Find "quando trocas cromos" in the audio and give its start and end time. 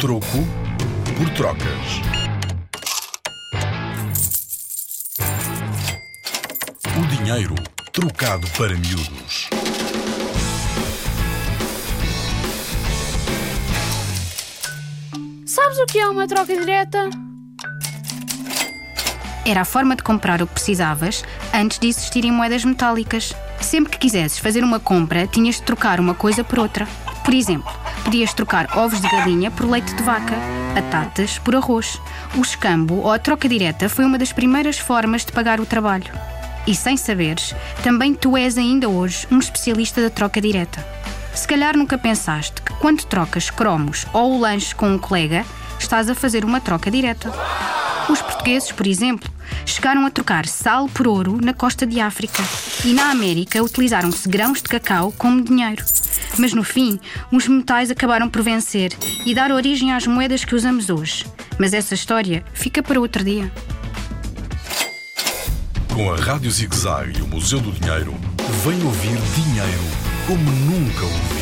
42.74-44.06